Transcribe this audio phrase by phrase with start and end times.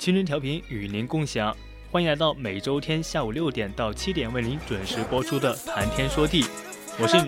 [0.00, 1.54] 青春调频与您共享，
[1.92, 6.42] 欢迎来到每周天下午六点到七点为您准时播出的《谈天说地》，
[6.98, 7.18] 我是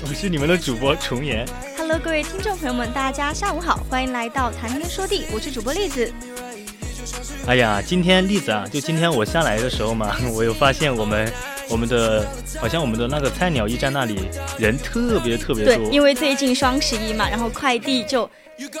[0.00, 1.44] 我是你们的主播重言。
[1.76, 6.14] Hello，各位听众朋友们，大家下午好，欢迎来到《谈天说地》，我是主播栗子。
[7.48, 11.32] 哎呀，今天栗子啊，就今天我下来的时候嘛， 我有发现我们
[11.68, 12.24] 我们的
[12.60, 15.74] 好像我们的那个菜鸟驿站那里人特别特别多。
[15.74, 18.30] 对，因为最近双十一嘛，然后快递就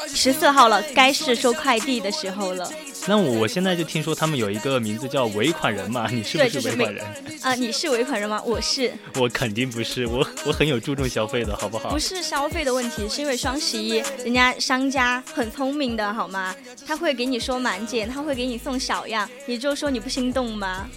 [0.06, 2.70] 十四号了，该是收快递的时候了。
[3.06, 7.04] 那我现在就听说他们有一个名字叫尾款人嘛，你是不是尾款人？
[7.42, 8.42] 啊，你是尾款人吗？
[8.46, 8.92] 我是。
[9.16, 11.90] 我肯定不是，我我很有注重消费的，好不好？
[11.90, 16.54] 不是消费的问题，是因为双十一，人家商家很聪明的，好吗？
[16.86, 20.88] 他会给你说满减，他会给你送小样，你就说你不心动吗？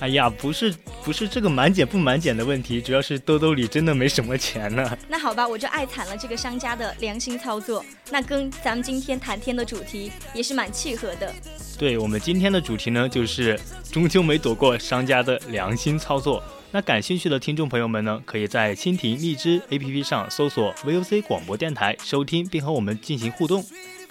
[0.00, 4.96] 哎呀，不是不是这个满减不满减的问题，主要是兜兜里真的没什么钱呢。
[5.08, 11.30] 那好吧，我就爱惨了这个商家的良心操作，那跟咱们今天谈天的主题也是蛮契合的。
[11.78, 13.60] 对我们今天的主题呢，就是
[13.92, 16.42] 终究没躲过商家的良心操作。
[16.72, 23.62] 那感兴趣的听众朋友们呢，可以在蜻蜓荔枝 APP 上搜索 VOC 广播电台收听，并和我们进行互动。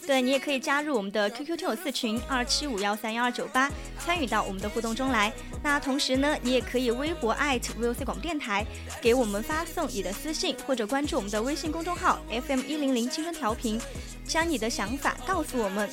[0.09, 5.31] 对你也可以加入我们的 QQ 听友四群二七五幺三幺二九八，参与到我们的互动中来。
[5.61, 8.65] 那同时呢，你也可以微博 @VOC 广播电台，
[8.99, 13.79] 给我们发送你的私信，或者关注我们的微信公众号 FM 一零零青春调频，
[14.25, 15.87] 将你的想法告诉我们。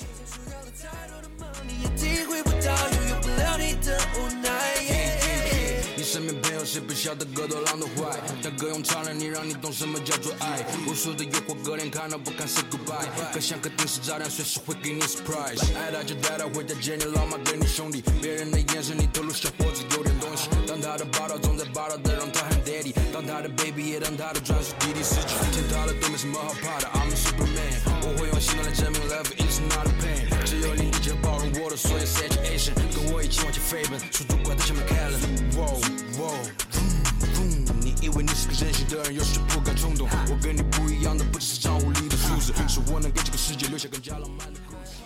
[6.07, 8.17] 身边朋友谁不晓得歌多浪多坏？
[8.41, 10.65] 但歌用唱了你，让你懂什么叫做爱。
[10.87, 13.11] 无数的诱惑，歌连看都不敢 say goodbye。
[13.35, 15.59] 歌像颗定时炸弹，随时会给你 surprise。
[15.75, 18.05] 爱他就带他回家见你老妈跟你兄弟。
[18.23, 20.49] 别人的眼神里透露小伙子有点东西。
[20.65, 22.95] 当他的霸道总在霸道的让他喊 daddy。
[23.13, 25.03] 当他的 baby 也当他的专属弟弟。
[25.03, 27.83] 失去天塌了都没什么好怕的，I'm a superman。
[28.07, 29.91] 我会用行动来证明 love is not
[31.77, 32.73] 的所有 situation。
[32.95, 35.19] 跟我一起往前飞奔，出主管在下面看了。
[37.83, 40.09] 你以为你是个任性的人，有时不敢冲动。
[40.31, 45.03] 我跟你不一样的，不只是账户里的数字，是我能给这个世界留下更加浪漫的故事。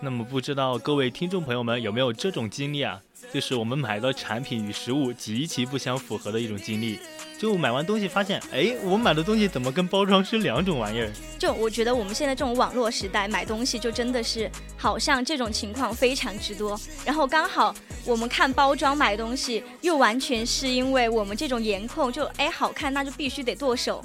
[0.00, 3.00] 那么，不知道各位听众朋友们有没有这种经历啊？
[3.32, 6.98] 就是我们买到产品与实物极其不相符合的一种经历。
[7.38, 11.08] 就买完东西发现，哎，我买的东西怎么跟包装是两种玩意儿？
[11.38, 16.78] 就我觉得我们现在这种网络时代买东西，就真的是好像这种情况非常之多。
[17.04, 17.72] 然后刚好
[18.04, 24.04] 我们看包装买东西，又完全是因为我们这种颜控，就哎好看，那就必须得剁手。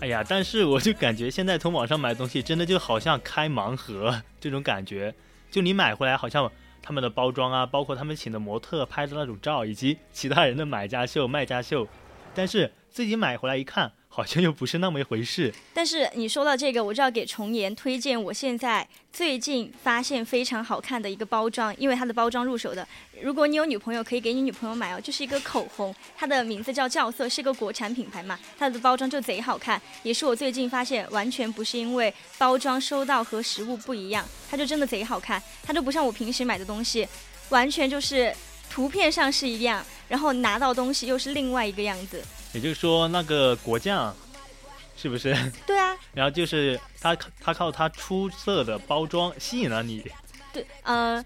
[0.00, 5.14] 哎呀，但是我就感觉现在从网上买东西，真的就好像开盲盒这种感觉。
[5.50, 6.50] 就你买回来，好像
[6.88, 11.86] 他们的包装啊，包括他们请的模特拍的那种照，以及其他人的买家秀、卖家秀。
[12.34, 15.54] 但是自己买回来一看，好像又不是那么一回事。
[15.72, 22.84] 但是你说到这个，我就要给重岩推荐我现在最近发现非常好看的一个包装，因为它的包装入手的。
[23.22, 37.06] 如果你有女朋友，可以给你女朋友买哦，就是一个口红，它的名字叫酵色，是一个国产品牌嘛，它的包装就贼好看，也是我最近发现，完全不是因为包装收到和实物不一样，它就真的贼好看，它就不像我平时买的东西，
[37.50, 38.34] 完全就是
[38.68, 39.86] 图片上是一样。
[40.08, 44.14] 然后拿到东西又是另外一个样子，也就是说那个果酱，
[44.96, 45.34] 是不是？
[45.66, 45.96] 对啊。
[46.14, 50.04] 然后就是他他靠他出色的包装吸引了你。
[50.52, 51.24] 对，呃，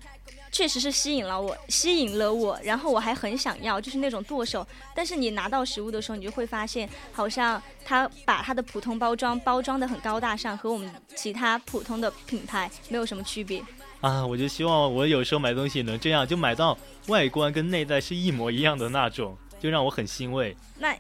[0.51, 2.59] 确实是吸引了我，吸引了我。
[2.63, 4.67] 然后我还很想要，就是那种剁手。
[4.95, 13.63] 但是你拿到实物的时候，你就会发现，好像他把他的普通包装包装的很高大上，和我们其他普通的品牌没有什么区别。
[14.01, 16.77] 啊，我就希望我有时候买东西能这样，就买到
[17.07, 20.55] 外观跟内在是一模一样的那种，就让我很欣慰。
[20.79, 20.95] 那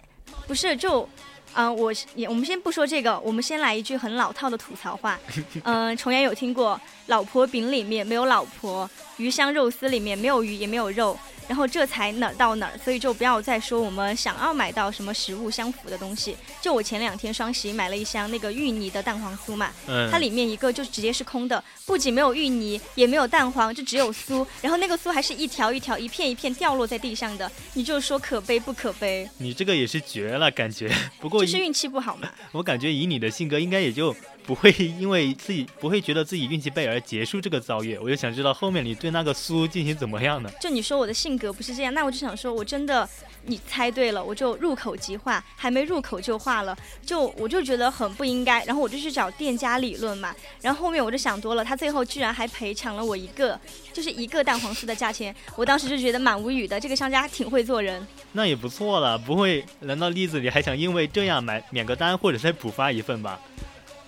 [0.46, 1.08] 不是就。
[1.54, 5.20] 嗯，我也我们先不说这个，我们先来一句很老套的吐槽话。
[5.64, 8.88] 嗯， 重阳有听过，老婆饼里面没有老婆，
[9.18, 11.14] 鱼香肉丝里面没有鱼也没有肉。
[11.52, 16.34] 然后这才哪儿到哪儿，所以就不要再说我们想要买到什么食物相符的东西。
[16.62, 19.70] 就我前两天双十一买了一箱那个芋泥的蛋黄酥嘛，
[20.10, 24.46] 它里面一个就直接是空的，不仅没有芋泥，也没有蛋黄，就只有酥。
[24.62, 29.28] 然后那个酥还是一条一条、一片一片掉落在地上的，你就说可悲不可悲？
[29.36, 30.90] 你这个也是绝了，感觉。
[31.20, 32.30] 不过就是运气不好嘛。
[32.52, 34.16] 我感觉以你的性格，应该也就。
[34.44, 40.50] 不会因为自己不会觉得自己运气背而结束这个遭遇，我就想知道后面你对那个苏进行怎么样呢？
[40.60, 43.08] 就你说我的性格不是这样，那我就想说，我真的
[43.46, 53.58] 你猜对了，我就入口即化，还没入口就化了，就我就觉得很不应该，然后我就去找店家理论嘛，然后后面我就想多了，他最后居然还赔偿了我一个，
[53.92, 58.04] 就是一个蛋黄酥的价钱，我当时就觉得蛮无语的，这个商家挺会做人。
[58.32, 59.64] 那也不错了，不会？
[59.80, 63.40] 难道栗子你还想因为这样买免个单或者再补发一份吧？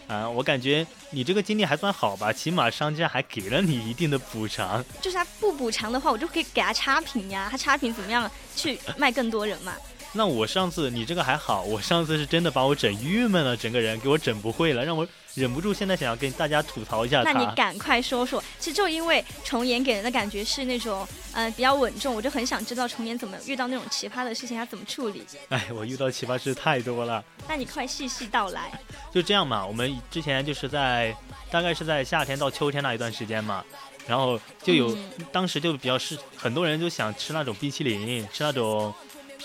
[0.06, 4.84] 啊，我感觉你这个经历还算好吧，起码商家还给了你一定的补偿。
[5.00, 9.72] 就是他不补偿的话，我就可以给他差评呀，他差评怎么样去卖更多人嘛？
[10.12, 15.06] 那我上次你这个还好，我上次是真的把我整郁闷了，整个人给我整不会了，让我。
[15.34, 18.42] 忍不住现在想要跟大家吐槽一下那你赶快说说。
[18.58, 25.24] 其实就因为重岩给人的感觉是那种，嗯，比较稳重，我就很想知道重岩怎么遇到那种奇葩的事情，他怎么处理。
[25.48, 27.22] 哎，我遇到奇葩事太多了。
[27.48, 28.70] 那你快细细道来。
[29.12, 31.14] 就这样嘛，我们之前就是在
[31.50, 33.64] 大概是在夏天到秋天那一段时间嘛，
[34.06, 34.96] 然后就有
[35.32, 38.94] 当时就比较是很多人就想吃那种冰淇淋，吃那种。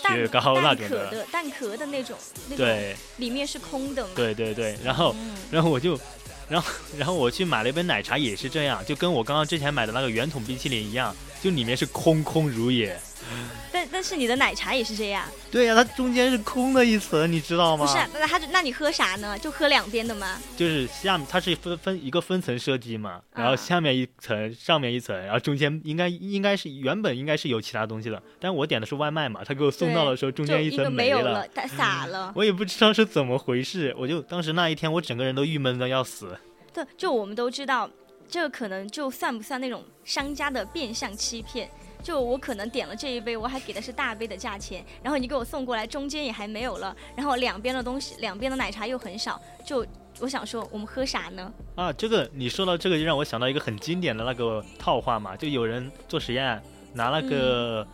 [0.02, 2.16] 雪糕那种的，蛋壳的那种，
[2.56, 4.06] 对，里面是空的。
[4.14, 5.14] 对对对，然后，
[5.50, 5.98] 然后我就，
[6.48, 12.98] 然后，然后我去买了一杯奶茶，也是这样，就跟我刚刚之前买的那个圆筒冰淇淋一样，就里面是空空如也。
[13.72, 17.86] 但但是你的奶茶也是这样，对呀，它中间是空的一层，你知道吗？
[17.86, 19.38] 不是，那它那你喝啥呢？
[19.38, 20.38] 就喝两边的吗？
[20.56, 32.32] 就是下面它是分分一个分层设计嘛，然后下面一层，上面一层，然后中间应该应该是原本应该是有其他东西的，但我点的是外卖嘛，他给我送到的时候中间一层没了，洒了。
[32.36, 36.36] 我也不知道是怎么回事，我就当时那一天我整个人都郁闷的要死。
[36.72, 37.88] 对，就我们都知道，
[38.28, 41.68] 这个可能就算不算那种商家的变相欺骗？
[42.02, 49.86] 就我可能点了这一杯，我还给的是大杯的价钱，然后你给我送过来，中间也还没有了，然后两边的东西，两边的奶茶又很少，就
[50.18, 51.52] 我想说，我们喝啥呢？
[51.74, 56.62] 啊，这个你说到这个，就让我想到一个很经典的那个套话嘛，就有人做实验，
[56.92, 57.86] 拿那个。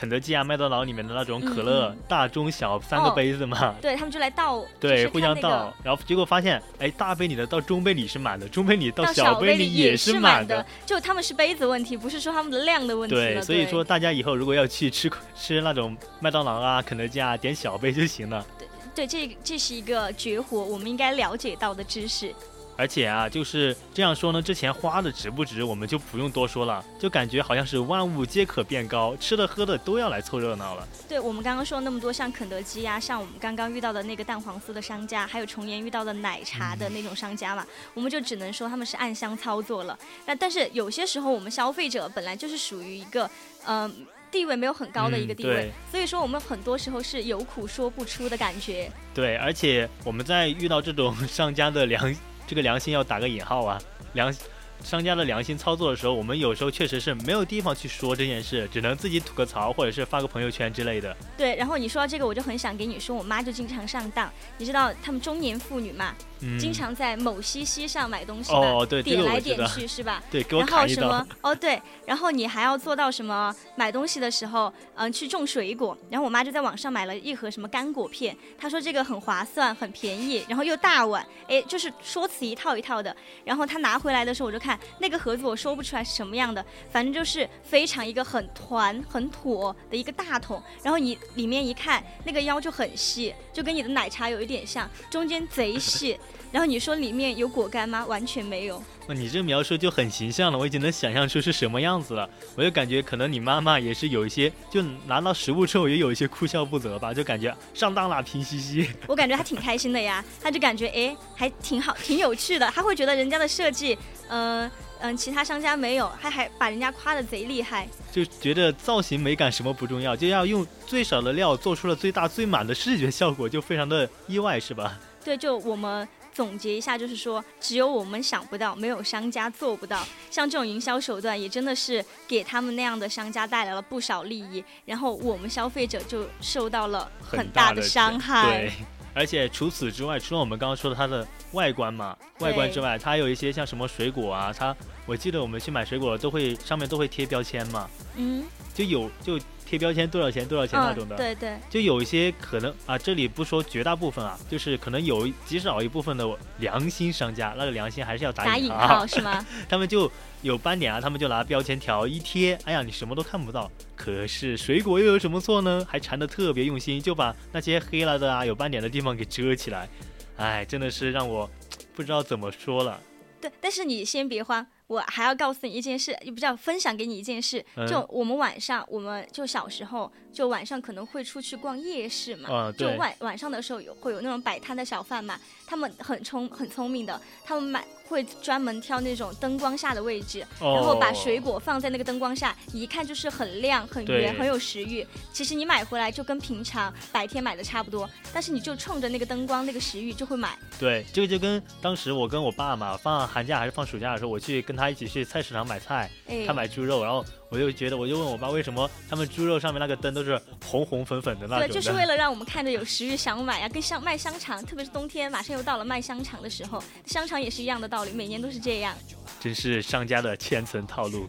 [0.00, 13.14] 肯德基啊，麦当劳里面的那种可乐，大中小三个杯子嘛，对他们就来倒，对，互相倒，然后结果发现，哎，大杯里的到中杯里是满的，中杯里到小杯里也是满的，就他们是杯子问题，不是说他们的量的问题。
[13.14, 18.42] 对，所以说大家以后如果要去吃吃那种麦当劳啊、肯德基啊，点小杯就行了。
[18.58, 22.34] 对，对，这这是一个绝活，我们应该了解到的知识。
[22.80, 30.88] 而且啊，就是这样说呢，之前花的值不值，我们就不用多说了，就感觉好像是万物皆可变高，吃的喝的都要来凑热闹了。
[31.06, 39.98] 对我们刚刚说那么多，像肯德基呀，像我们刚刚遇到的那个蛋黄酥的商家，还有重岩遇到的奶茶的那种商家嘛，我们就只能说他们是暗箱操作了。
[40.24, 43.30] 那但是有些时候，我们消费者本来就是属于一个
[43.66, 48.90] 嗯地位没有很高的一个地位，所以说我们很多时候是有苦说不出的感觉。
[49.12, 52.16] 对，而且我们在遇到这种商家的良。
[52.50, 53.80] 这个良心要打个引号啊，
[54.14, 54.34] 良
[54.82, 61.16] 商家的良心操作的时候，我们有时候确实是没有地方去说这件事，只能自己吐个槽，或者是发个朋友圈之类的。
[61.38, 64.28] 对，然后你说到这个，我就很想给你说，我妈就经常上当，
[64.58, 66.12] 你知道他们中年妇女嘛？
[66.58, 70.22] 经常在某西西上买东西哦，对，点来点去是吧？
[70.30, 71.26] 对，给我然后什么？
[71.42, 73.54] 哦，对，然后你还要做到什么？
[73.76, 75.96] 买东西的时候，嗯，去种水果。
[76.08, 83.14] 然后我妈就在网上买了一盒什么干果片，她说这个很划算，很便宜，然后又大碗，哎，就是说辞一套一套的。
[83.44, 90.62] 然后她拿回来的时候，我就看那个盒子，我说不出来是什么样的，反正就是非常一个很团很妥的一个大桶。
[90.82, 96.18] 然后你里面一看，那个腰就很细，就跟你的奶茶有一点像，中间贼细。
[96.52, 98.04] 然后你说里面有果干吗？
[98.06, 98.82] 完全没有。
[99.06, 102.28] 那你这描述就很形象了，我已经能想象出是什么样子了。
[102.56, 108.88] 我就感觉可能你妈妈也是有一些，就拿到食物之后也有一些哭笑不得吧，就感觉上当了，拼西西。
[109.08, 112.70] 我感觉她挺开心的呀，她就感觉哎还挺好，挺有趣的。
[112.70, 114.70] 她会觉得人家的设计，嗯
[115.00, 117.88] 嗯，其他商家没有，还还把人家夸的贼厉害。
[118.12, 124.98] 就觉得造型美感什么不重要，就要用最少的料做出了最大最满的视觉效果，就非常的意外，是吧？
[125.24, 126.06] 对，就我们。
[126.32, 130.06] 总结一下，就是说，只有我们想不到，没有商家做不到。
[130.30, 138.58] 像这种营销手段，也真的是给他们那样的商家带来了不少利益，然后我们消费者就受到了很大的伤害。
[138.58, 138.72] 对，
[139.14, 144.74] 而且除此之外，除了我们刚刚说的它的外观嘛，外观之外，它还有一些像什么水果啊，它
[145.06, 148.44] 我记得我们去买水果都会上面都会贴标签嘛，嗯，
[148.74, 149.38] 就有就。
[149.70, 159.46] 贴标签多少钱多少钱那种的，对对，就有一些可能啊，这里不说绝大部分啊，就是可能有极少一部分的良心商家，那个良心还是要打引号是吗？
[159.70, 160.10] 他们就
[160.42, 163.70] 有斑点啊，他们就拿标签条一贴，哎呀，你什么都看不到。
[163.94, 165.86] 可是水果又有什么错呢？
[165.88, 169.88] 还缠得特别用心，就把那些黑了的啊有斑点的地方给遮起来。
[170.36, 171.48] 哎，真的是让我
[171.94, 173.00] 不知道怎么说了。
[173.40, 174.66] 对，但是你先别慌。
[174.90, 187.86] 我还要告诉你一件事，也不叫分享给你一件事，就我们晚上，我们就小时候，就晚上可能会出去逛夜市嘛，就晚晚上的时候有会有那种摆摊的小贩嘛，他们很聪很聪明的，他们买。
[188.10, 195.06] 会专门挑那种灯光下的位置，然后把水果放在那个灯光下，一看就是很亮、很圆、很有食欲。
[195.32, 200.58] 其实你买回来就跟平常白天买的差不多，但是你就冲着那个灯光、那个食欲就会买。
[200.76, 206.08] 对，这个就跟当时我跟我爸嘛，放寒假还是放暑假的时候，我去跟他一起去菜市场买菜，
[206.46, 207.24] 他买猪肉，然后。
[207.52, 211.66] 我就觉得，我就问我爸为什么他们猪肉上面那个灯都是红红粉粉的那种。
[211.66, 218.94] 对，就是为了让我们看着有食欲想买呀，跟香卖香肠，特别是冬天马上又到了卖香肠的时候，香肠也是一样的道理，每年都是这样。
[219.40, 221.28] 真是商家的千层套路。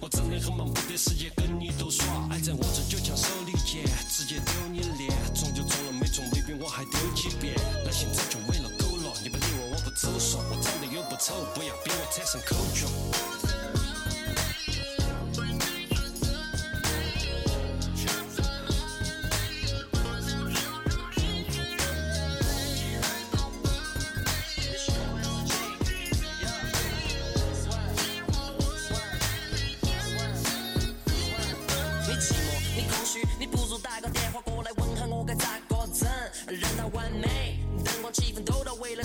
[0.00, 7.54] 我真的很忙没得时间跟你多耍爱在我这就像手里剑直接丢你脸中就中了没中你比我还丢几遍。
[7.84, 12.86] 那心早就喂了狗了你不理我我不走说我长得又不丑不要逼我产生口角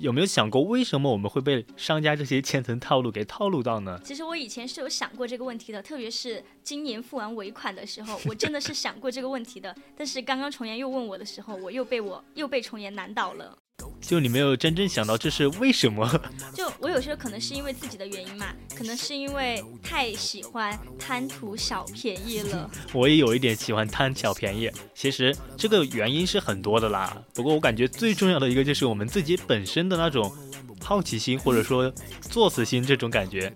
[0.00, 4.00] 有没有想过为什么我们会被商家这些千层套路给套路到呢？
[4.04, 9.74] 其实我以前是有想过这个问题的，特别是今年付完尾款的时候，我真的是想过这个问题的。
[9.96, 13.56] 但是刚刚重岩又问我的时候，我又被我又被重岩难倒了。
[14.00, 16.08] 就你没有真正想到这是为什么？
[16.54, 22.70] 就我有时候可能是因为自己的原因嘛，可能是因为太喜欢贪图小便宜了。
[22.94, 27.20] 我也有一点喜欢贪小便宜，其实这个原因是很多的啦。
[27.34, 30.32] 不过我感觉最重要的一个就是我们自己本身的那种
[30.80, 33.52] 好奇心，或者说作死心这种感觉。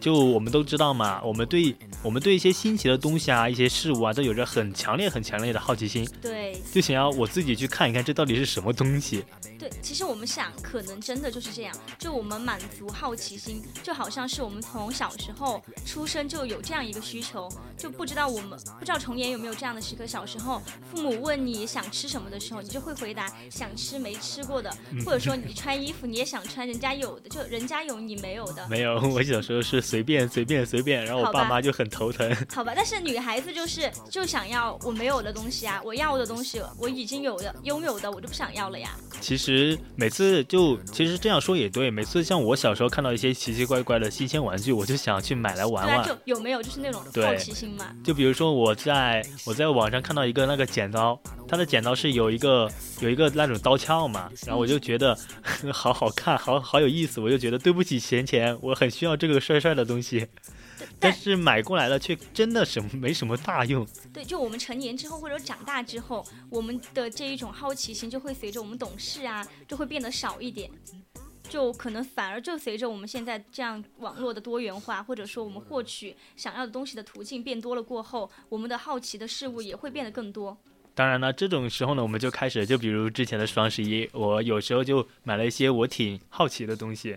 [0.00, 6.08] 就我们都知道嘛，我们对我们对一些新奇的东西啊、一些事物啊，都有着很强烈、很强烈的好奇心。
[6.22, 9.22] 对，就想要我自己去看一看，这到底是什么东西。
[9.58, 11.76] 对，其实我们想，可能真的就是这样。
[11.98, 17.46] 就我们满足好奇心，就好像是我们从小时候出生就有这样一个需求。
[17.76, 20.06] 就不知道我们不知道重言有没有这样的时刻？
[20.06, 28.66] 小时候父母问你想吃什么的时候，你就会回答想吃没吃过的，或者说你穿衣服你也想穿人家有的，就人家有你没有的。
[28.68, 29.89] 没有，我小时候是。
[29.90, 32.30] 随便随便随便，然后我爸妈就很头疼。
[32.54, 38.90] 好吧，但是女孩子就是就想要我没有的东西啊，我要的东西我已经有的拥有的我就不想要了呀。
[39.20, 46.06] 其实每次就其实这样说也对，每次像我小时候看到一些奇奇怪怪的新鲜玩具，我就想去买来玩玩。
[46.06, 47.86] 就有没有就是那种好奇心嘛？
[48.04, 52.70] 就比如说我在我在网上看到一个那个剪刀，它的剪刀是有一个
[53.00, 55.18] 有一个那种刀鞘嘛，然后我就觉得
[55.74, 59.79] 好好看，好好有意思，我就觉得对不起钱钱，我很需要这个帅帅的。
[59.80, 60.26] 的东西，
[60.98, 63.86] 但是买过来了却真的什么没什么大用。
[64.12, 70.70] 对，就我们成年之后或者长大之后，我们的这一种好奇心就会随着我们懂事啊，就会变得少一点。
[71.48, 80.56] 就可能反而就随着我们现在这样网络的多元化，或者说我们获取想要的东西的途径变多了过后，我们的好奇的事物也会变得更多。
[80.94, 87.16] 当然了，这种时候呢，我们就开始，就比如之前的双十一，我有时候就买了一些我挺好奇的东西。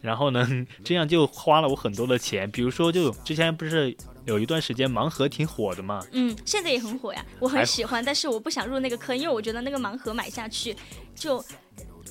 [0.00, 0.48] 然后呢，
[0.84, 2.50] 这样就花了我很多的钱。
[2.50, 6.04] 比如说，就之前不是有一段时间盲盒挺火的嘛？
[6.12, 7.24] 嗯，现在也很火呀。
[7.38, 10.74] 我很喜欢，但是我不想入那个坑，因为我觉得那个盲盒买下去，
[11.14, 11.44] 就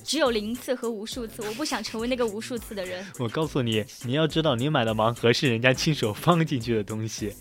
[0.04, 3.04] 只有零次和无数次，我不想成为那个无数次的人。
[3.18, 7.34] 我告诉你，你要知道，你买的盲盒是人家亲手放进去的东西。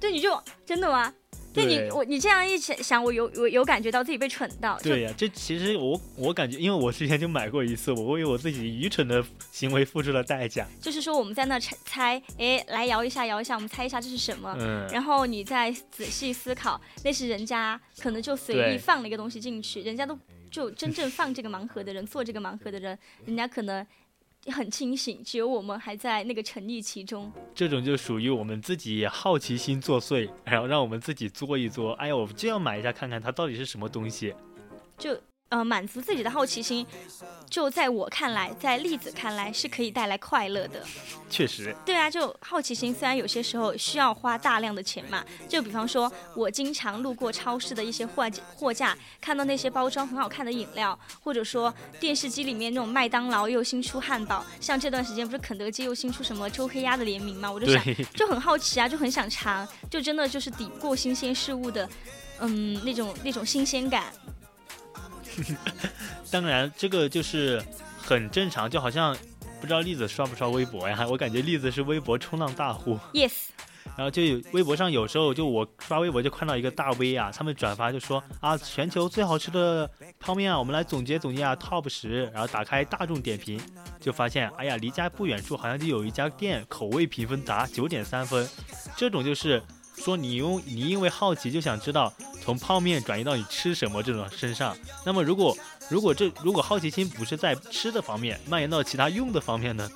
[0.00, 1.12] 对，你就真的吗？
[1.54, 4.76] 对你，我你这样一想，我有我有感觉到自己被蠢到。
[4.80, 10.66] 对呀，这其实我我感觉，因为我之前就买过一次，我为我自己愚蠢的行为付出了代价。
[10.82, 14.54] 就是说，我们在那猜猜，哎，来摇一下，摇一下，我们猜一下这是什么。
[14.58, 14.86] 嗯。
[14.88, 20.18] 然后你再仔细思考，那是人家可能就随意放了一个东西进去，人家都
[20.50, 23.86] 就真正放这个盲盒的人，做这个盲盒的人，人家可能。
[24.52, 27.32] 很清醒，只有我们还在那个沉溺其中。
[27.54, 31.92] 这种就属于我们自己好奇心作祟，然后让我们自己作一作。
[31.92, 34.34] 哎呀，我就要买一下看看它到底是什么东西。
[34.98, 35.18] 就。
[35.54, 36.84] 呃，满足自己的好奇心，
[37.48, 40.82] 就在我看来，在栗子看来是可以带来快乐的。
[41.30, 41.72] 确实。
[41.86, 57.80] 对啊，就好奇心，虽然有些时候需要花大量的钱嘛，就比方说，我经常路过超市的一些货货架，看到那些包装很好看的饮料，或者说电视机里面那种麦当劳又新出汉堡，像这段时间不是肯德基又新出什么周黑鸭的联名嘛，我就想
[58.16, 61.88] 就很好奇啊，就很想尝，就真的就是抵不过新鲜事物的，
[62.40, 64.12] 嗯，那种那种新鲜感。
[66.30, 67.62] 当然，这个就是
[67.98, 69.16] 很正常，就好像
[69.60, 71.06] 不知道栗子刷不刷微博呀？
[71.08, 72.98] 我感觉栗子是微博冲浪大户。
[73.12, 73.32] Yes。
[73.96, 79.88] 然后就有微博上有时候就我刷微博就看到一个大 V 啊，他们转发就说啊，全球最好吃的
[80.18, 82.24] 泡面啊，我们来总结总结啊，Top 十。
[82.32, 83.60] 然后打开大众点评，
[84.00, 88.48] 就发现哎呀，离家不远处好像就有一家店，口味评分达九点三分。
[88.96, 89.62] 这种就是
[89.96, 92.12] 说你用你因为好奇就想知道。
[92.42, 95.56] 从泡面转移到你吃什么这种身上，那么如果
[95.88, 99.90] 如果这如果好奇心不是在吃的方面蔓延到其他用的方面呢？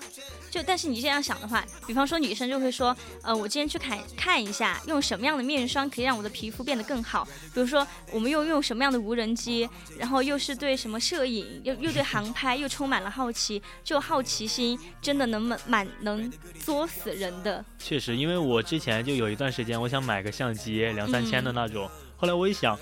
[0.51, 7.27] 就但是你这样想的话，比方说女生就会说，呃，我今天去看看一下，用什么样的面霜可以让我的皮肤变得更好。
[7.53, 17.65] 比如说我们又用什么样的无人机，然后又是对什么摄影，又又对航拍又充满了好奇，就好奇心真的能满满能作死人的。
[17.79, 22.79] 确实，因为我之前就有一段时间，我想买个相机两三千的那种，后来我一想。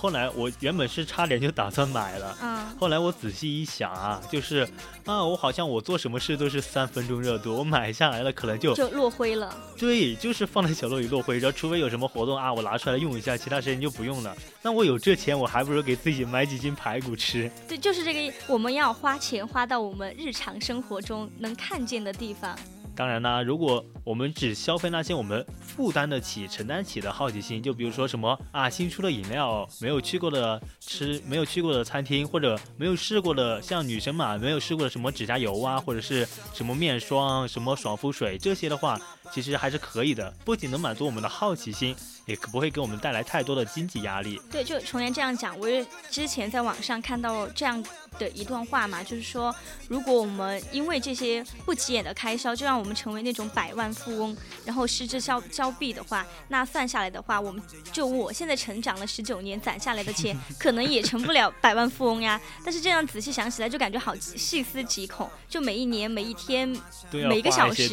[0.00, 4.66] 后来我原本是差点就打算买了，嗯，后来我仔细一想啊，就是
[5.04, 9.54] 啊，我好像我做什么事都是三分钟热度，我买下来了可能就就落灰了。
[9.76, 14.34] 对，就是放在角落里落灰，然后除非有什么活动啊，我拿出来用一下，其他时间就不用了。
[14.62, 17.52] 那我有这钱，我还不如给自己买几斤排骨吃。
[17.68, 22.58] 对，就是这个，我们要花钱花到我们日常生活中能看见的地方。
[22.94, 39.00] 当然啦，如果我们只消费那些我们负担得起、承担起的好奇心，就比如说什么啊，新出的饮料，没有去过的吃，没有去过的餐厅，或者没有试过的，像女生嘛，没有试过的什么指甲油啊，或者是什么面霜、什么爽肤水这些的话。
[39.32, 41.94] 其实还是可以的，不仅能满足我们的好奇心，
[42.26, 44.40] 也不会给我们带来太多的经济压力。
[44.50, 47.82] 对，就重言这样讲，我也之前在网上看到这样
[48.18, 49.54] 的一段话嘛，就是说，
[49.88, 57.62] 如果我们因为这些不起眼的开销，就让我们成为那种百万富翁，然后失之交交臂的话，那算下来的话，我们
[57.92, 62.40] 就我现在成长了十九年攒下来的钱， 可能也成不了百万富翁呀。
[62.64, 66.68] 但是这样仔细想起来，就感觉好细思极恐，就每一年、每一天、
[67.10, 67.88] 每一个小时，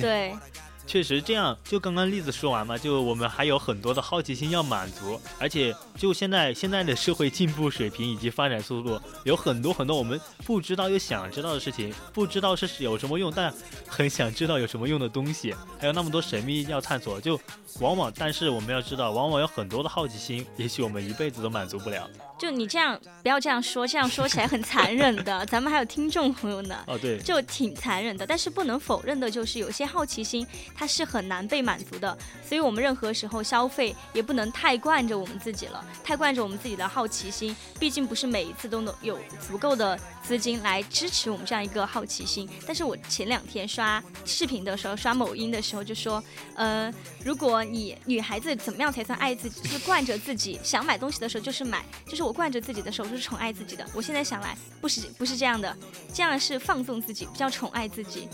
[0.00, 0.34] 对。
[0.88, 13.52] 确实这样，就刚刚例子说完嘛，就我们还有很多的好奇心要满足，而且就现在现在的社会进步水平以及发展速度，有很多很多我们不知道又想知道的事情，不知道是有什么用，但
[13.86, 17.38] 很想知道有什么用的东西，还有那么多神秘要探索，就
[17.80, 22.08] 往往，但是我们要知道，往往有很多的好奇心，也许我们一辈子都满足不了。
[22.38, 25.44] 就你这样，不要这样说，这样说起来很残忍的。
[25.46, 28.24] 咱们还有听众朋友呢，哦对，就挺残忍的。
[28.24, 30.46] 但是不能否认的就是，有些好奇心
[30.78, 32.16] 它是很难被满足的。
[32.46, 37.54] 所以我们任何时候消费也不能太惯着我们自己了，太惯着我们自己的好奇心。
[37.80, 42.48] 毕竟不是每一次都能有足够的资金来支持我们这样一个好奇心。
[42.64, 46.22] 但是我前两天刷视频的时候，刷某音的时候就说，
[46.54, 46.92] 呃，
[47.24, 49.60] 如果你女孩子怎么样才算爱自己？
[49.62, 52.28] 就是惯着自己想买东西的时候就是买，就是。
[52.28, 55.74] 我惯着自己的时候就是宠爱自己的，我现在想来不是不是这样的，
[56.12, 58.28] 这样是放纵自己，比较宠爱自己。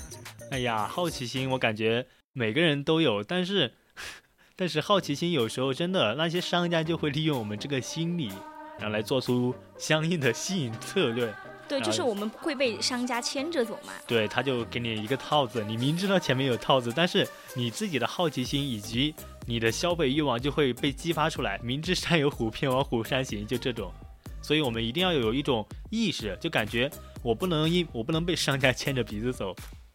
[0.50, 2.04] 哎呀，好奇心我感觉
[2.36, 3.72] 每个人都有，但是
[4.56, 8.26] 但是好奇心有时候真的那些商家就会利用我们这个心理，
[8.76, 11.32] 然后来做出相应的吸引策略。
[11.68, 13.92] 对，就是我们会被商家牵着走嘛。
[14.04, 19.14] 对，他就给你一个套子，你明知道前面有套子，但是你自己的好奇心以及
[19.46, 21.60] 你的消费欲望就会被激发出来。
[21.62, 23.92] 明知山有虎，偏往虎山行，就这种。
[24.42, 26.90] 所以我们一定要有一种意识，就感觉
[27.22, 29.54] 我不能因我不能被商家牵着鼻子走。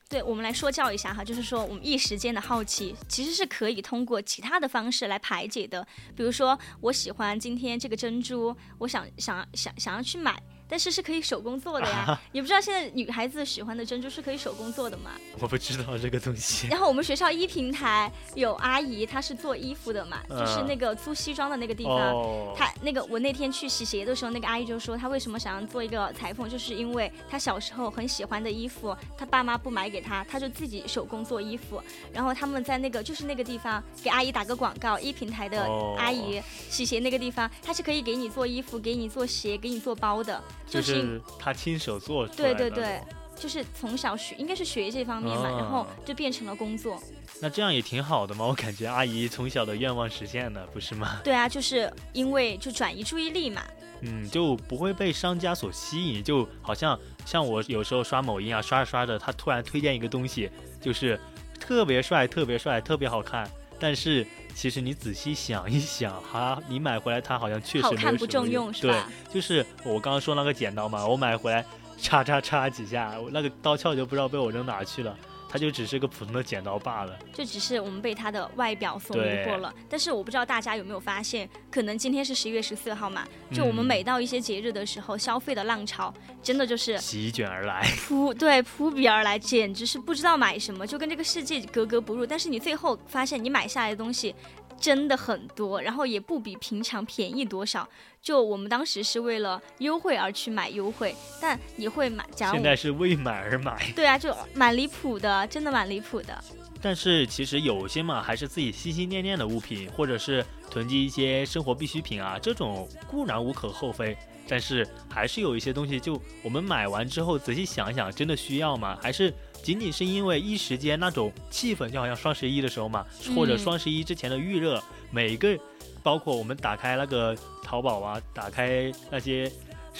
[0.09, 5.87] 对，我们来说教一下哈，就是说我们一时间的好奇其实是可以通过其他的方式来排解的。
[6.15, 10.41] 比如说，我喜欢今天这个珍珠，我想想想想要去买。
[10.69, 12.17] 但是是可以手工做的呀。
[12.31, 15.11] 你不知道现在女孩子喜欢的珍珠是可以手工做的吗？
[15.39, 16.67] 我不知道这个东西。
[16.67, 22.53] 然后我们学校一平台有阿姨，她是做衣服的嘛，就是那个租西装的那个地方。
[22.55, 31.81] 她那个我那天去洗鞋的时候，那个阿姨就说，她为什么想要做一个裁缝，就是因为她小时候很喜欢的衣服，她爸妈不买给她，她就自己手工做衣服。
[32.13, 35.63] 然后他们在那个就是那个地方给阿姨打个广告，一平台的
[35.97, 42.53] 阿姨洗鞋那个地方，她是可以给你做衣服，给你做鞋，给你做包的，就是他亲手做出来。
[42.53, 43.01] 对对对，
[43.35, 47.01] 就是从小学应该是学这方面嘛，然后就变成了工作。
[47.41, 51.19] 那这样也挺好的嘛，我感觉阿姨从小的愿望实现了，不是吗？
[51.23, 53.63] 对啊，就是因为就转移注意力嘛。
[54.01, 61.19] 嗯，就不会被商家所吸引，就好像像我有时候刷某音啊，刷着刷着，他突然推荐一个东西，就是
[61.59, 64.25] 特别帅、特别帅、特别好看，但是
[64.59, 69.07] 其实你仔细想一想，哈，你买回来它好像确实好看不中用，是吧？
[69.31, 71.63] 对，就是我刚刚说那个剪刀嘛，我买回来
[71.97, 75.15] 叉叉叉几下，那个刀鞘就不知道被我扔哪去了。
[75.51, 79.73] 它就只是个普通的剪刀罢了，就只是我们被它的外表所迷惑了。
[79.89, 92.23] 但是我不知道大家有没有发现，可能今天是十一月十四号嘛，就我们每到一些节日的时候，消费的浪潮真的就是席卷而来，扑 对扑鼻而来，简直是不知道买什么，就跟这个世界格格不入。
[92.23, 94.35] 但是你最后发现，你买下来的东西。
[94.79, 97.87] 真的很多，然后也不比平常便宜多少。
[98.21, 102.25] 就我们当时是为了优惠而去买优惠，但你会买？
[102.35, 103.91] 假如现在是为买而买。
[103.95, 106.43] 对啊，就蛮离谱的，真的蛮离谱的。
[106.81, 114.17] 但是其实有些嘛，还是自己心心念念的物品，或者是囤积一些生活必需品啊，这种固然无可厚非。
[114.49, 118.97] 但是还是有一些东西，就我们买完之后仔细想想，真的需要吗？
[119.01, 119.31] 还是？
[119.61, 124.81] 仅仅是因为一时间那种气氛，就好像双十一的时候嘛，或者双十一之前的预热，
[125.11, 125.59] 每个，
[126.01, 129.51] 包括我们打开那个淘宝啊，打开那些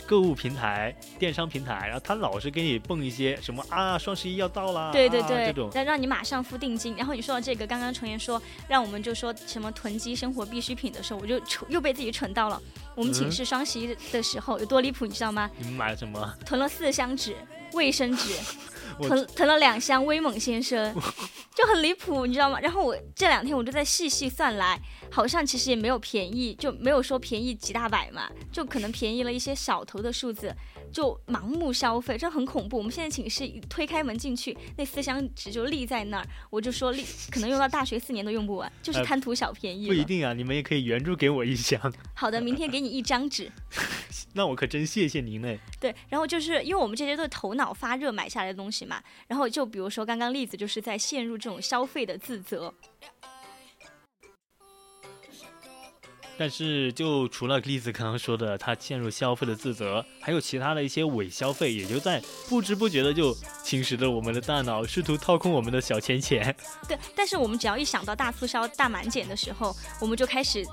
[0.07, 6.95] 购物平台、电商平台，然后他老是给你蹦一些什么啊，双十一要到了，对对对，这种，再让你马上付定金。
[6.95, 12.61] 然后你说到这个，刚刚重言说让我们就说什么囤积生活必需品的时候，我就又被自己蠢到了。
[12.95, 15.49] 我们寝室双十一的时候有多离谱，你知道吗？
[15.57, 16.35] 你们买了什么？
[16.45, 17.35] 囤了四箱纸，
[17.73, 18.33] 卫生纸。
[19.07, 20.93] 囤囤了两箱威猛先生，
[21.55, 22.59] 就很离谱，你知道吗？
[22.59, 24.79] 然后我这两天我就在细细算来，
[25.11, 30.53] 好像其实也没有便宜，就没有说便宜几大百嘛，就可能便宜了一些小头的数字。
[30.91, 32.77] 就盲目消费，这很恐怖。
[32.77, 39.87] 我们现在寝室推开门进去，那四箱纸就立在那儿，我就说立，可能用到大学四年都用不完，就是贪图小便宜。
[39.87, 41.79] 不一定啊，你们也可以援助给我一箱。
[42.13, 43.51] 好的，明天给你一张纸。
[44.33, 45.59] 那我可真谢谢您嘞。
[45.79, 52.73] 对，然后就是因为我们这些都是头脑发热买下来的东西嘛，然后就比如说刚刚例子，就是在陷入这种消费的自责。
[56.39, 66.55] 但是，就除了例子刚刚说的，他陷入消费的自责，还有其他的一些伪消费，也就在不知不觉的就侵蚀着我们的大脑，试图掏空我们的小钱钱。
[66.87, 70.65] 对，但是我们只要一想到大促销、大满减的时候，我们就开始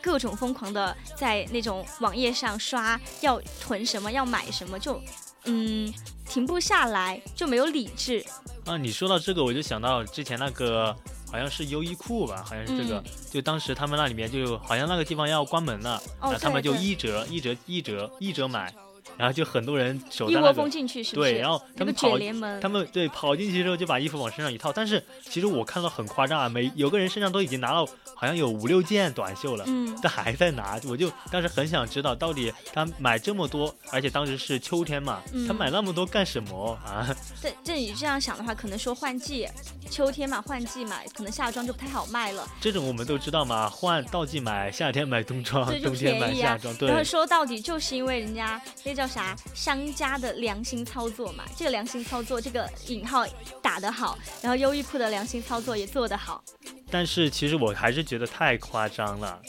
[0.00, 5.00] 各种疯狂的在那种网页上刷，要囤什么，要买什么，就
[5.44, 5.94] 嗯
[6.26, 8.26] 停不下来，就没有理智。
[8.64, 10.96] 啊，你说到这个，我就想到之前那个。
[11.32, 18.72] 好像是优衣库吧，好像是这个，就当时他们那里面就好像那个地方要关门了，然后他们就一折一折一折一折买。
[19.16, 20.70] 然后就很多人守在那个
[21.12, 22.18] 对，然后他们跑，
[22.60, 24.72] 他们对跑进去之后就把衣服往身上一套。
[24.72, 30.80] 但是其实我看到很夸张啊，每有个人身上都已经拿了好像有五六件短袖了，嗯，但还在拿。
[30.88, 37.14] 我就当时很想知道，到底他买这么多，而且当时是秋天嘛，他买那么多干什么啊？
[37.40, 39.48] 这这你这样想的话，可能说换季，
[39.90, 42.48] 秋天嘛换季嘛，可能夏装就不太好卖了。
[42.60, 46.74] 这种我们都知道嘛，换倒季买，夏天买冬装，冬天买夏装。
[46.76, 46.88] 对。
[46.88, 48.60] 然后说到底就是因为人家
[48.92, 49.02] 那叫。
[49.02, 49.36] 叫啥？
[49.52, 53.26] 商家的良心操作嘛，这个良心操作，这个引号
[53.60, 56.44] 打得好，然后优衣库的良心操作也做得好。
[56.88, 59.42] 但是其实我还是觉得太夸张了。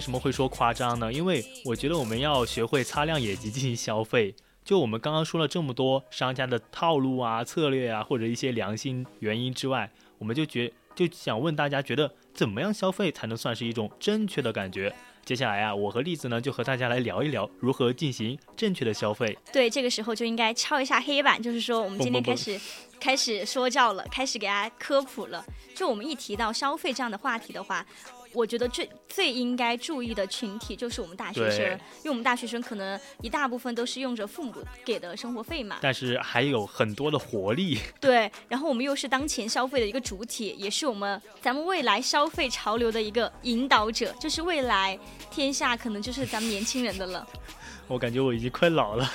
[0.00, 1.12] 为什么会说夸张呢？
[1.12, 4.34] 因为我觉得我们要学会擦亮眼睛进行消费。
[4.64, 14.90] 就我们刚刚说了这么多商家的套路啊、策略啊，或者一些良心原因之外，我们就觉就想问大家，觉得怎么样消费才能算是一种正确的感觉？
[15.22, 19.36] 接下来啊，我和栗子呢就和大家来聊一聊如何进行正确的消费。
[19.52, 22.58] 对，这个时候就应该敲一下黑板，就是说我们今天开始
[22.98, 25.44] 开始说教了，开始给大家科普了。
[25.74, 27.84] 就我们一提到消费这样的话题的话。
[28.32, 31.64] 我觉得最最应该注意的群体就是我们大学生，
[31.98, 37.78] 因为我们大学生可能一大部分都是用着父母给的生活费嘛，但是还有很多的活力。
[38.00, 44.98] 对，然后我们又是当前消费的一个主体，也是我们咱们未来消费潮流的一个引导者，就是未来
[45.30, 47.26] 天下可能就是咱们年轻人的了。
[47.88, 49.10] 我感觉我已经快老了。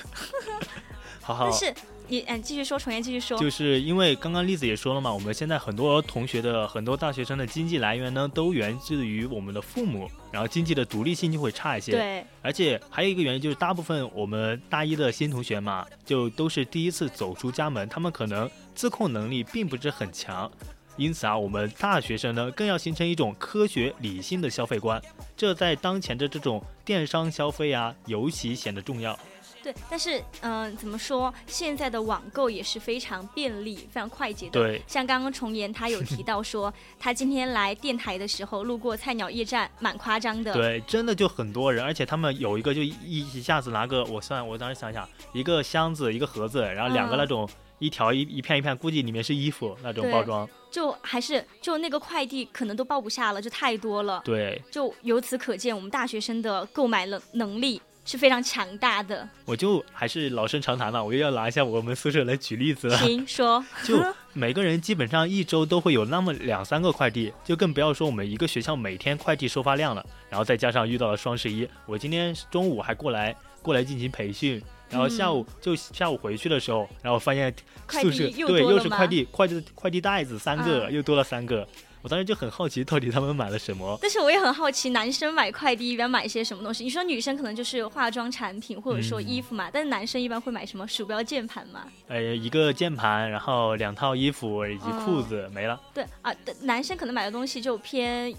[1.22, 1.50] 好好。
[1.50, 1.74] 但是。
[2.08, 3.38] 你嗯，继续说，重言继续说。
[3.40, 11.92] 就是因为刚刚栗子也说了嘛，我们现在很多同学的很多大学生的经济来源呢，都源自于我们的父母，然后经济的独立性就会差一些。
[11.92, 12.26] 对。
[12.42, 20.52] 而且还有一个原因就是，大部分我们大一的新同学嘛，就都是第一次走出家门，他们可能自控能力并不是很强，
[20.98, 25.02] 因此啊，我们大学生呢，更要形成一种科学理性的消费观，
[25.36, 29.18] 这在当前的这种电商消费啊，尤其显得重要。
[29.66, 31.34] 对，但是嗯，怎么说？
[31.48, 34.52] 现在的网购也是非常便利、非常快捷的。
[34.52, 40.54] 对，像刚刚重言他有提到说，他今天来电台的时候路过菜鸟驿站，蛮夸张的。
[40.54, 42.94] 对，真的就很多人，而且他们有一个就一
[43.34, 47.50] 一下子拿个，我算我当时想想，一个箱子一个盒子，然后两个那种
[47.80, 50.48] 一条一一片一片，估计里面是衣服那种包装。
[50.70, 54.22] 就还是就那个快递可能都包不下了，就太多了。
[54.26, 57.82] 对，就由此可见，我们大学生的购买能能力。
[58.06, 62.98] 是非常强大的，我就还是老生常谈了，我又要拿一下我们宿舍来举例子了。
[63.00, 64.00] 行，说， 就
[64.32, 70.06] 每个人基本上一周都会有那么两三个快递，就更不要说我们一个学校每天快递收发量了。
[70.30, 77.52] 然后再加上遇到了双十一，我今天中午还过来过来进行培训，然后下午就下午回去的时候，然后发现
[77.90, 81.68] 宿舍对又是快递快递快递袋子三个又多了三个。
[82.06, 83.98] 我当时就很好奇，到底他们买了什么？
[84.00, 86.84] 但是我也很好奇，男生买快递一般买一些什么东西？
[86.84, 90.88] 你说女生可能就是化妆产品或者说衣服嘛，但是男生一般会买什么？
[90.88, 91.88] 鼠标、键盘嘛？
[92.08, 95.82] 呃，一个键盘，然后两套衣服以及裤子，没了。
[95.96, 98.32] 对啊，男生可能买的东西就偏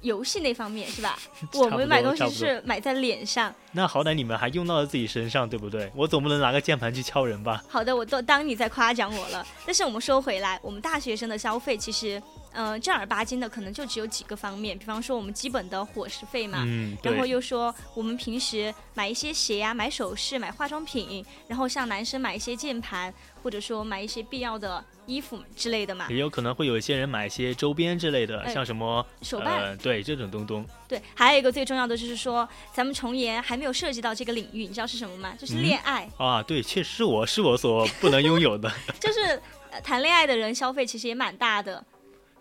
[0.00, 1.16] 游戏那方面，是吧？
[1.54, 3.54] 我们买东西是买在脸上。
[3.70, 5.88] 那好歹你们还用到了自己身上，对不对？
[5.94, 7.62] 我总不能拿个键盘去敲人吧？
[7.68, 9.46] 好的，我都当你在夸奖我了。
[9.64, 12.20] 但是我们说回来，我们大学生的消费其实。
[12.54, 23.12] 嗯，正儿八经的可能就只有几个方面，比方说我们基本的伙食费嘛，嗯然后又说我们平时买一些鞋呀、买首饰、买化妆品，然后像男生买一些键盘，
[23.42, 26.06] 或者说买一些必要的衣服之类的嘛。
[26.10, 30.66] 也有可能会有一些人买一些周边之类的，像什么手办，对这种东东。
[30.86, 35.34] 对，还有一个最重要的就是说，咱们重言还没有涉及到这个领域，你知道是什么吗？
[35.38, 38.70] 就是恋爱啊，对，确实是我是我所不能拥有的。
[39.00, 39.40] 就是
[39.82, 41.82] 谈恋爱的人消费其实也蛮大的。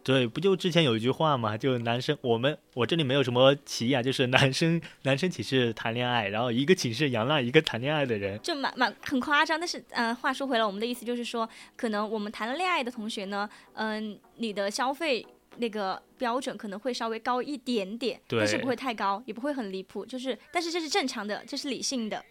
[0.03, 9.59] 对，不就之前有一句话嘛，就男生我们我这里没有什么歧义啊，就是男生男生寝室谈恋爱，然后一个寝室养了一个谈恋爱的人，就蛮蛮很夸张。
[9.59, 15.25] 但是嗯，话说回来，我们的意思就是说，可能我们谈了恋爱的同学呢，嗯，你的消费
[15.57, 22.23] 那个标准可能会稍微高一点点，但是不会太高，也不会很离谱，就是但是这是正常的，这是理性的。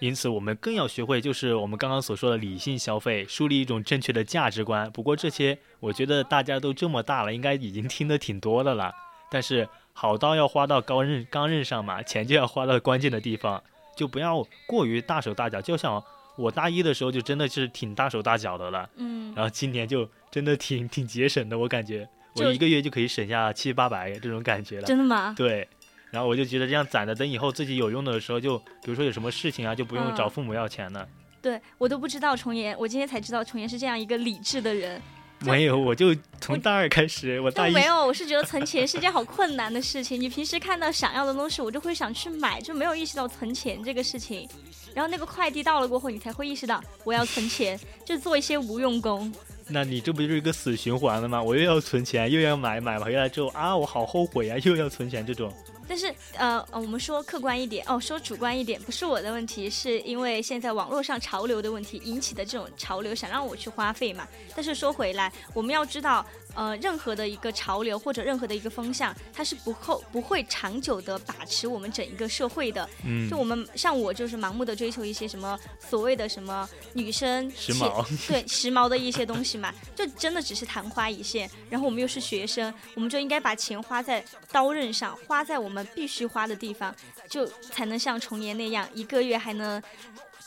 [0.00, 4.88] 因此，我们更要学会，就是我们刚刚所说的理性消费，树立一种正确的价值观。
[4.92, 8.92] 不过这些，我觉得大家都这么大了，应该已经听得挺多的了。
[9.30, 13.62] 但是好刀要花到高刃钢刃上嘛，钱就要花到关键的地方，
[13.96, 15.60] 就不要过于大手大脚。
[15.60, 16.02] 就像
[16.36, 18.88] 我大一的时候，就真的是挺大手大脚的了。
[18.96, 19.34] 嗯。
[19.34, 24.86] 然后今年就真的挺挺节省的，我感觉我一个月就可以省下七八百这种感觉了。
[24.86, 25.34] 真的吗？
[25.36, 25.68] 对。
[26.10, 31.06] 然后我就觉得这样攒着，等以后自己有用的时候，就比如说有什么事情啊，就不用找父母要钱了。
[31.40, 35.00] 对我都不知道重言，我今天才知道重言是这样一个理智的人。
[35.40, 40.20] 没有，我就从大二开始，我大一没有，我是觉得存钱是件好困难的事情。
[40.20, 44.48] 你平时看到想要的东西，我就会想去买，就没有意识到存钱这个事情。
[44.94, 49.32] 然后那个快递到了过后，你才会意识到我要存钱，就做一些无用功。
[49.68, 51.40] 那你这不就是一个死循环了吗？
[51.40, 55.52] 我又要存钱，又要买，买回来之后啊，我好后悔啊，又要存钱这种。
[55.88, 64.28] 但是，呃，我们说客观一点哦，说主观一点，不是我的问题，是因为现在网络上潮流的问题引起的这种潮流，想让我去花费嘛。
[64.54, 72.88] 但是说回来，我们要知道，呃，任何的一个潮流或者任何的一个风向，它是不后不会长久的把持我们整一个社会的。
[73.04, 81.48] 嗯，就我们像我就是盲目的追求一些什么所谓的什么女生时髦，对时髦的一些东西嘛，就真的只是昙花一现。
[81.70, 86.94] 然后我们又是学生，我们就应该把钱花在刀刃上，花在我们必须花的地方，
[87.28, 89.80] 就才能像重年那样，一个月还能。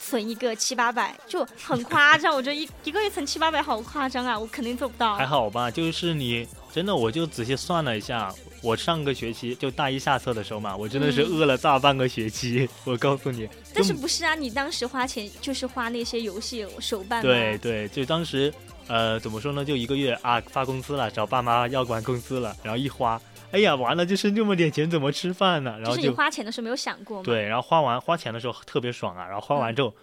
[0.03, 5.15] 存一个七八百就很夸张，我觉得一一个月存七八百好夸张啊，我肯定做不到。
[5.15, 12.67] 还好吧，就是你真的，我就仔细算了一下，我上个学期就大一下册的时候嘛，我真的是饿了大半个学期。
[12.83, 14.33] 我告诉你，但是不是啊？
[14.33, 17.21] 你当时花钱就是花那些游戏手办。
[17.21, 18.53] 对对，就当时
[18.87, 19.63] 呃怎么说呢？
[19.63, 25.75] 就一个月啊发工资了，找爸妈要管工资了，然后一花，哎呀完了，就剩这么点钱怎么吃饭呢？
[25.79, 27.23] 然后就是你花钱的时候没有想过吗？
[27.23, 29.93] 对，然后花完花钱的时候特别爽啊，然后花完之后。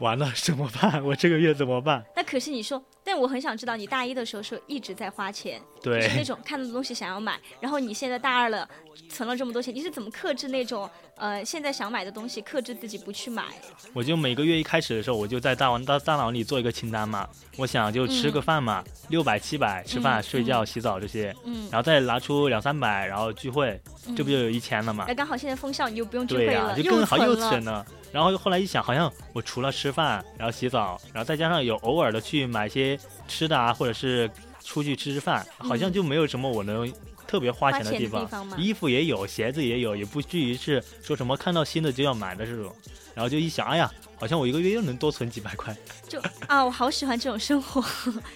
[0.00, 1.02] 完了怎么办？
[1.02, 2.04] 我这个月怎么办？
[2.14, 8.68] 那可是你说，但我很想知道，你大一的时候是一直在花钱，对，是那种看到的东西想要买，然后你现在大二了，
[9.08, 13.44] 存了这么多钱，你是怎么克制那种呃现在想买的东西，克制自己不去买？
[13.92, 23.80] 我就每个月一开始的时候，我就在大王大大脑里做一个清单嘛，我想就吃个饭嘛，六百七百吃饭睡觉洗澡这些，嗯，然后再拿出两三百，然后聚会，
[24.16, 25.04] 这不就有一千了嘛？
[25.08, 27.84] 那刚好现在封校，你就不用聚会了，就更好又存了。
[28.10, 34.30] 然后后来一想，好像我除了吃饭，然后洗澡，然后再加上有偶尔的去买些吃的啊，或者是
[34.64, 36.90] 出去吃吃饭，好像就没有什么我能
[37.28, 38.28] 特别花钱的地方。
[38.56, 42.74] 衣服也有，鞋子也有，也不至于是说什么看到新的就要买的这种。
[43.14, 45.76] 然后就一想，哎呀，好像我一个月又能多存几百块。
[46.08, 47.84] 就啊，我好喜欢这种生活。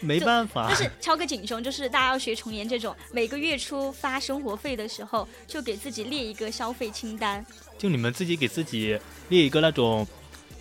[0.01, 0.67] 没办法。
[0.69, 7.45] 但是敲个警钟，就是大家要学重言这种，每个月初发生活费的时候，就给自己列一个消费清单。
[7.79, 10.07] 就你们自己给自己列一个那种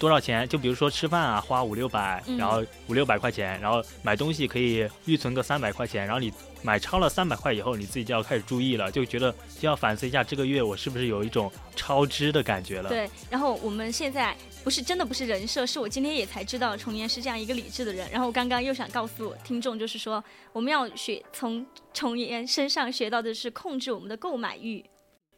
[0.02, 0.50] 多少钱？
[0.50, 6.34] 就比如说吃饭啊，花五六百，然后五六百块钱，然后买东西可以预存个三百块钱，然后你
[6.64, 12.90] 买超了三百块以后，你自己就要开始注意了，就觉得就要反思一下这个月我是不是有一种超支的感觉了。
[12.90, 14.36] 对，然后我们现在。
[14.64, 18.08] 不是真的不是人设，是我今天也才知道重言是这样一个理智的人。
[18.12, 24.86] 然后我刚刚又想告诉听众，就是说我们要学从重言身上学到的是控制我们的购买欲。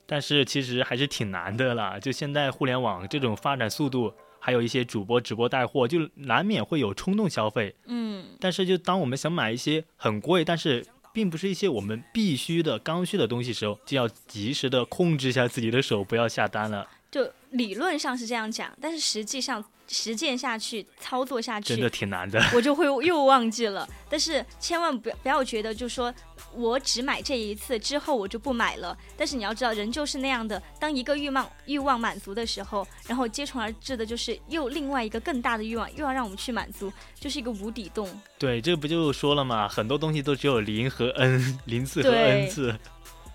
[0.06, 4.14] 但是其实还是挺难的啦，就现在互联网这种发展速度，
[4.46, 7.74] 还有一些主播直播带货，就难免会有冲动消费。
[7.86, 8.26] 嗯。
[8.42, 16.86] 但是就当我们想买一些很贵，但是并不是一些我们必须的刚需的东西时候，就要及时的控制一下自己的手，不要下单了。
[17.10, 22.44] 就理论上是这样讲，但是实际上实践下去、操作下去，真的挺难的。
[22.54, 23.88] 我就会又忘记了。
[24.10, 26.14] 但是千万不要不要觉得，就说
[26.56, 28.98] 我只买这一次之后我就不买了。
[29.18, 30.62] 但是你要知道，人就是那样的。
[30.80, 38.10] 当一个欲望欲望满足的时候，然后接踵而至的就是又另外一个更大的欲望，又要让我们去满足，就是一个无底洞。
[38.38, 39.68] 对，这不就说了嘛？
[39.68, 42.78] 很多东西都只有零和 n，零次和 n 次。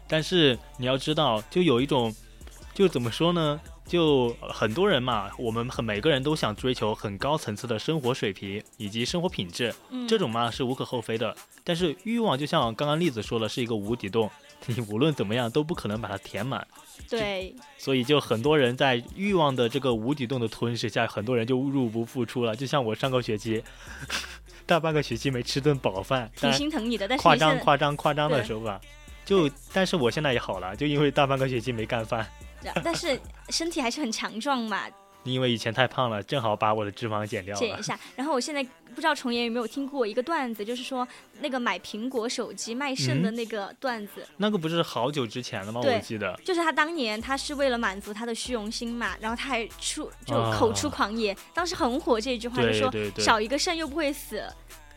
[0.06, 2.14] 但是你要知道，就有一种。
[2.74, 3.60] 就怎么说呢？
[3.88, 9.74] 就很多人嘛，我们很每个人都想追求很高层次的生活水平以及生活品质，
[10.06, 11.34] 这种嘛是无可厚非的。
[11.64, 14.30] 但是欲望就像刚刚栗子说的，是一个无底洞，
[14.66, 16.64] 你无论怎么样都不可能把它填满。
[17.08, 17.54] 对。
[17.78, 22.54] 所以就很多人在欲望的这个无底洞的吞噬下，很多人就入不敷出了。
[22.54, 23.62] 就像我上个学期，
[24.66, 27.08] 大半个学期没吃顿饱饭，挺心疼你的。
[27.08, 28.78] 但是夸张夸张夸张的说法，
[29.24, 32.26] 就但是我现在也好了，就因为大半个学期没干饭。
[32.84, 33.18] 但是
[33.48, 34.84] 身体还是很强壮嘛。
[35.24, 37.60] 因为以前太胖了，正好把我的脂肪减掉了。
[37.60, 37.98] 减一下。
[38.16, 38.62] 然后我现在
[38.94, 41.06] 不知道重言有没有听过一个段子，就是说
[41.40, 44.26] 那个买苹果手机卖肾的那个段子。
[44.38, 45.82] 那个不是好久之前了吗？
[45.84, 46.34] 我记得。
[46.44, 54.42] 就是他当年他是为了满足他的虚荣心嘛，然后他还出就口出狂言，当时很火这句话，就说少一个肾又不会死。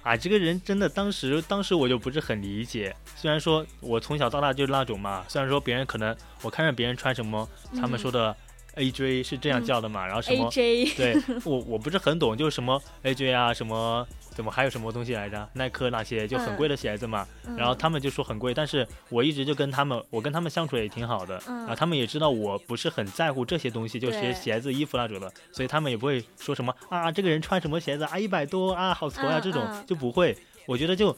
[0.03, 2.95] 啊，这个人真的，当时当时我就不是很理解。
[3.15, 7.47] 虽然说我从小到大就是那种嘛，虽然说别人可能我看着别人穿什么，
[7.79, 8.35] 他们说的。
[8.77, 10.05] AJ 是这样叫的嘛？
[10.05, 10.49] 然后什么？
[10.95, 14.07] 对我我不是很懂，就是什么 AJ 啊，什么
[14.41, 15.47] 怎么还有什么东西来着？
[15.53, 17.27] 耐克那些就很贵的鞋子嘛。
[17.55, 21.39] 然后他们就说很贵，但是我一直就跟他们，我跟他们相处也挺好的。
[21.45, 30.35] 然后他们也知道我不是很在乎这些东西，就是鞋子、衣服那种的，所以他们也不会说什么啊，这个人穿什么鞋子啊，一百多啊，好挫啊，这种就不会。
[30.65, 31.15] 我觉得就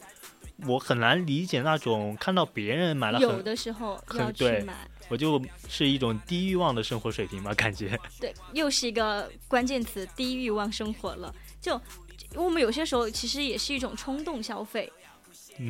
[0.66, 4.66] 我很难理解那种看到别人买了有的时候很对。
[5.10, 7.94] 我就是一种低欲望的生活水平吧，感觉。
[8.18, 11.32] 对，又是一个关键词，低欲望生活了。
[11.60, 11.78] 就
[12.36, 14.92] 我们有些时候其实也是一种冲动消费，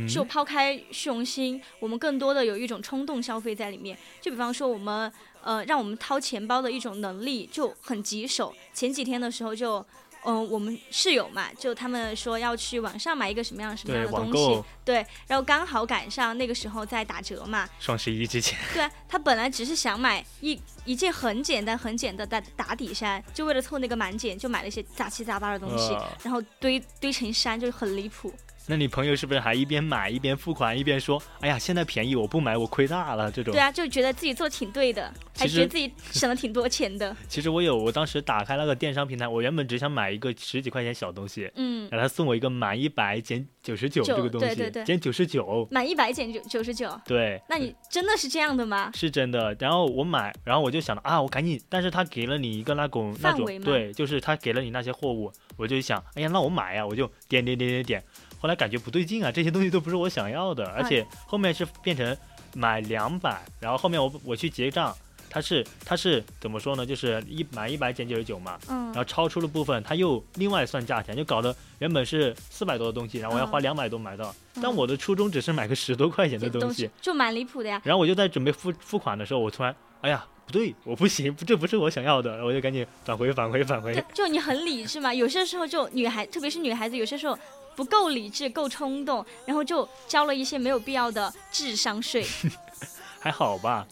[0.08, 3.96] 就抛开虚荣心，我们更多的有一种冲动消费在里面。
[4.20, 5.12] 就比方说，我们
[5.42, 8.54] 呃，让我们掏钱包的一种能力就很棘手。
[8.72, 9.84] 前几天的时候就。
[10.24, 18.58] 嗯，我们室友嘛，就他们说要去网上买一个什么样什么样的东西，对，然后刚好赶上那个时候在打折嘛，双十一之前。
[18.72, 28.32] 对啊，他本来只是想买一一件很简单很简单的打底衫，就为了凑那个满减，就买了一些杂七杂八的东西，然后堆堆成山，就是很离谱。
[28.66, 37.14] 那你朋友是不是还一边买一边付款，一边说：“哎呀，现在便宜，我不买我亏大了。”这种对啊，就觉得自己做挺对的，还觉得自己省了挺多钱的。
[37.28, 47.40] 其实我有，我当时打开那个电商平台，我原本只想买一个十几块钱小东西，嗯，然后他送我一个满一百减九十九这个东西，对对对，减九十九，满一百减九九十九，对。
[47.50, 48.90] 那你真的是这样的吗？
[48.94, 49.54] 是真的。
[49.60, 58.04] 然后我买，然后我就想到啊，我赶紧，但是他给了你一个那种那种，对，就是他给了你那些货物，我就想，哎呀，那我买呀，我就点点点点点。
[58.44, 62.14] 后来感觉不对劲啊，这些东西都不是我想要的，而且后面是变成
[62.54, 64.94] 买两百，然后后面我我去结账，
[65.30, 66.84] 他是他是怎么说呢？
[66.84, 77.80] 就是一买一百减九十九嘛，嗯，然后超出了部分他又另外算价钱，就搞得原本是四百多的东西，然后我要花两百多买到，但我的初衷只是买个十多块钱的东西，就蛮离谱的呀。
[77.82, 84.04] 然后我就在准备付付款的时候，我突然，哎呀，不对，我不行，这不是我想要的，我就赶紧返回返回返回。
[84.12, 87.38] 就你很理智嘛，有些时候就女孩，特别是女孩子，有些时候。
[87.76, 92.26] 不够理智，够冲动，然后就交了一些没有必要的智商税。
[93.20, 93.86] 还好吧。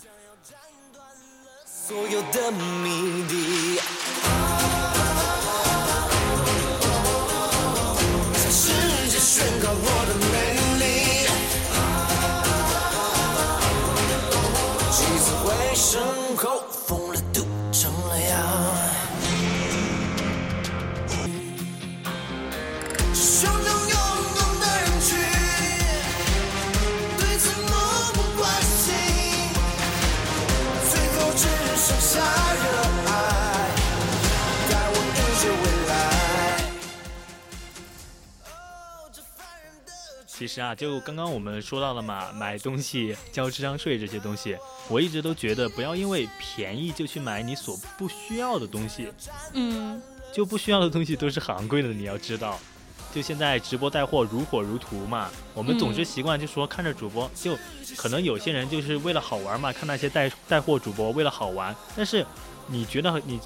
[40.42, 44.56] 其实啊，就刚刚我们说到了嘛，买东西交智商税这些东西，
[44.88, 49.06] 我一直都觉得不要因为便宜就去买你所不需要的东西。
[49.52, 52.58] 嗯，就不需要的东西都是很昂贵的，你要知道。
[53.14, 57.56] 就现在直播带货如火如荼嘛，我们总是习惯就说看着主播，就
[57.96, 61.72] 可能有些人就是为了好玩嘛，看那些带带货主播为了好玩。
[61.94, 62.26] 但是
[62.66, 63.38] 你觉得你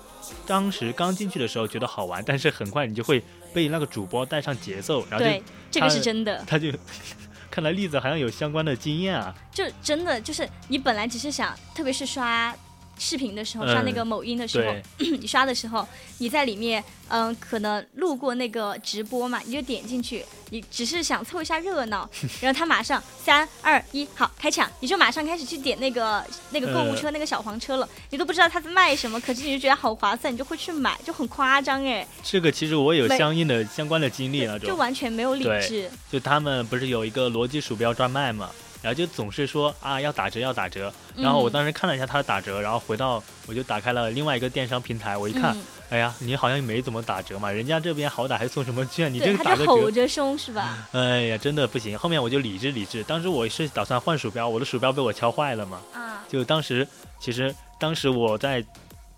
[0.47, 3.23] 当时刚进去的时候觉得好玩，但是很快你就会
[3.57, 5.43] 被那个主播带上节奏，然后就。
[5.71, 6.71] 这个是真的，他就
[7.51, 9.35] 看来栗子好像有相关的经验啊。
[9.51, 12.55] 就真的就是你本来只是想，特别是刷。
[12.99, 14.75] 视频的时候刷那个某音的时候，
[15.19, 15.87] 你刷的时候，
[16.19, 22.09] 你在里面，嗯，可能路过那个直播嘛，你就点进去，你只是想凑一下热闹，
[22.41, 32.07] 然后他马上三二一，好开抢，你就马上开始去点那个 那个购物车那个小黄车了，你都不知道他在卖什么，可是你就觉得好划算，你就会去买，就很夸张哎。
[32.23, 35.91] 这个其实我有相应的相关的经历那种，就完全没有理智。
[36.11, 38.51] 就他们不是有一个逻辑鼠标专卖嘛？
[38.87, 45.57] 然后就总是说啊要打折要打折，然后我当时看了一下他的打折，然后回到我就打开了另外一个电商平台，我一看，
[45.91, 50.87] 哎呀，你好像没怎么打折嘛，人家这边好歹还送什么券，你这个打着吼着凶是吧？
[50.95, 51.99] 哎呀，真的不行。
[51.99, 55.81] 后面我就理智理智，当时我是打算换鼠标，我的鼠标被我敲坏了嘛。
[55.93, 56.23] 啊。
[56.29, 56.87] 就当时
[57.19, 58.65] 其实当时我在，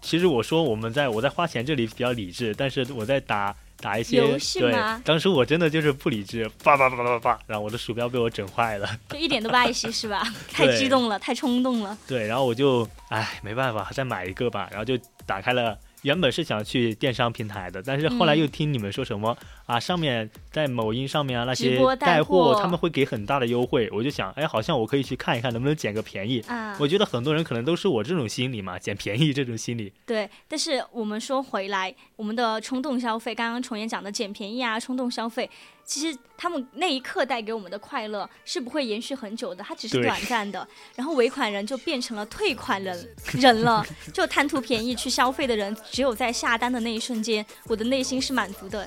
[0.01, 3.55] 其实我说我们在我在花钱这里比较理智，但是我在打。
[3.81, 4.21] 打一些
[4.59, 4.73] 对，
[5.05, 10.23] 当时我真的就是不理智，叭叭叭叭叭叭，然后我的鼠标被我整坏了，就一点都不爱惜是吧？
[10.53, 11.97] 太激动了，太冲动了。
[12.07, 15.79] 对，然后我就哎，没办法，再买一个吧，然后就打开了。
[16.03, 26.41] 原本是想去电商平台的，但是后来又听你们说什么啊，上面在某音上面啊那些带货他们会给很大的优惠，我就想，哎，好像我可以去看一看能不能捡个便宜。
[26.49, 29.93] 啊，我觉得很多人可能都是我这种心理嘛，捡便宜这种心理。
[30.05, 35.49] 对，但是我们说回来，我们的冲动消费，刚刚重言讲的捡便宜啊，冲动消费。
[35.85, 40.67] 其实他们那一刻带给我们的快乐是不会延续很久的，它只是短暂的。
[40.95, 43.83] 然后尾款人就变成了退款人人了，
[44.13, 48.87] 就贪图便宜去消费的人，只有在下单的那一瞬间，我的内心是满足的。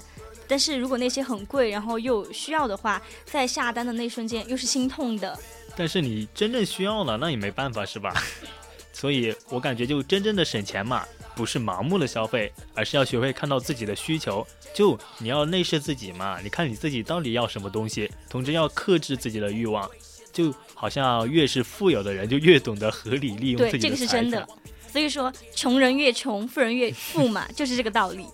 [0.52, 5.40] 但是如果那些很贵，然后又需要的话，在下单的那一瞬间又是心痛的。
[5.78, 8.14] 但是你真正需要了，那也没办法，是吧？
[8.92, 11.06] 所以我感觉就真正的省钱嘛。
[11.34, 14.46] 不是盲目的消费，而是要学会看到自己的需求。
[14.76, 19.90] 就你要内视自己嘛，你看你自己到底要什么东西，同时要克制自己的欲望。
[20.34, 24.46] 就好像越是富有的人，就越懂得合理利用自己的对，这个是真的。
[24.92, 28.26] 所以说，穷人越穷，富人越富嘛，就是这个道理。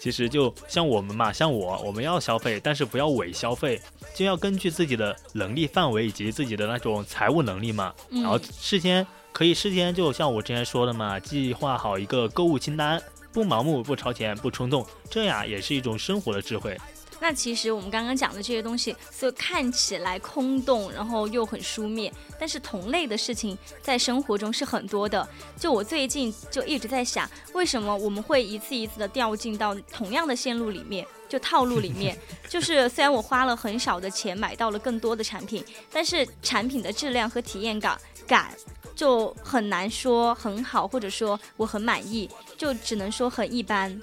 [0.00, 3.80] 其实就像我们嘛，像我，我们要消费，但是不要伪消费，
[4.14, 9.06] 就要根据自己的能力范围以及自己的那种财务能力嘛，然后事先。
[9.32, 13.00] 可以事先就像我之前说的嘛，计划好一个购物清单，
[13.32, 16.76] 不盲目，不超前，不冲动，这样也是一种生活的智慧。
[17.20, 25.28] 那其实我们刚刚讲的这些东西，所以看起来空洞，然后又很书面，但是同类的事情在生活中是很多的。
[25.58, 32.18] 就我最近就一直在想，为什么我们会一次一次的掉进到同样的线路里面，就套路里面。
[32.48, 35.62] 就是虽然我花了很少的钱买到了更多的产品，
[35.92, 38.50] 但是产品的质量和体验感感
[38.96, 44.00] 就很难说很好，或者说我很满意，就只能说很一般。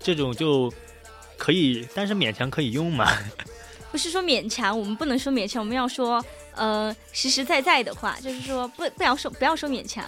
[0.00, 0.68] 这种就。
[1.40, 3.10] 可以，但是勉强可以用嘛？
[3.90, 6.24] 不是说勉强，我们不能说勉强，我们要说
[6.54, 10.04] 呃实实在在的话，就是说不不要说不要说勉强。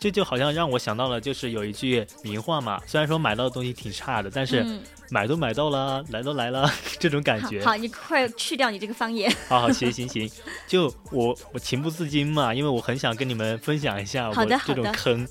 [0.00, 4.66] 这就好像让我想到了，就是有一句名话嘛，虽然说买到的东西挺差的，但是
[5.08, 6.68] 买都买到了，来都来了，
[6.98, 7.64] 这种感觉。
[7.64, 9.32] 好，你快去掉你这个方言。
[9.48, 10.28] 好好行行行，
[10.66, 14.34] 就我我情不自禁嘛，因为我很想跟你们分享一下我
[14.66, 15.28] 这种坑。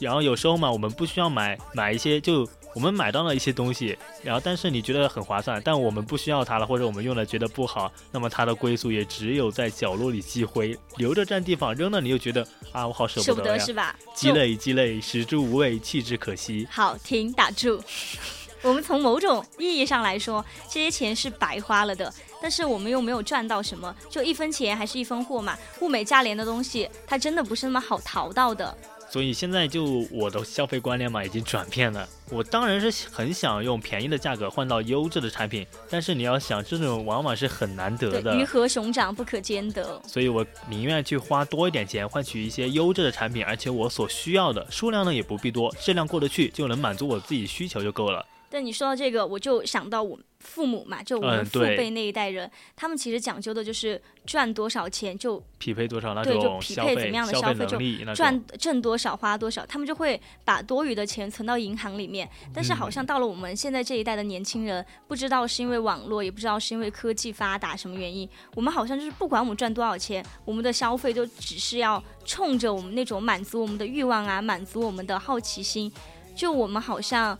[0.00, 2.48] 然后有时候嘛，我们不需要买买一些就。
[2.74, 13.96] 我们买到了一些东西，然后但是你觉得很划算，但我们不需要它了，或者我们用了觉得不好，那么它的归宿也只有在角落里积灰，留着占地方，扔了你又觉得啊，我好舍不得呀，是吧？
[14.14, 16.66] 积累积累，食之无味，弃之可惜。
[16.70, 17.82] 好，停，打住。
[18.62, 22.12] 我们从某种意义上来说，这些钱是白花了的，
[22.42, 25.56] 但是我们又没有赚到什么，就一分钱还是一分货嘛。
[25.80, 28.76] 物美价廉的东西，它真的不是那么好淘到的。
[29.10, 32.08] 所以现在就我的消费观念嘛，已经转变了。
[32.30, 38.36] 我当然是很想用便宜的价格换到优质的产品，但是你要想，这种往往是很难得的。
[38.36, 40.00] 鱼和熊掌不可兼得。
[40.06, 48.24] 所以我宁愿去花多一点钱换取一些优质的产品，而且我所需要的数量呢也不必多，质量过得去就能满足我自己需求就够了。
[48.50, 50.18] 但你说到这个，我就想到我。
[50.40, 57.78] 父母嘛，就我们父辈那一代人，他们其实讲究的就是赚多少钱就匹配多少那种对，就匹配怎么样的消费，就
[58.14, 62.26] 赚挣多少花多少，他们就会把多余的钱存到银行里面。
[62.54, 75.92] 但是好像到了我们现在这一代的年轻人，不知道是因为网络，也不知道是因为科技发达什么原因，我们好像就是不管我们赚多少钱，我们的消费就只是要冲着我们那种满足我们的欲望啊，满足我们的好奇心，
[76.34, 77.38] 就我们好像。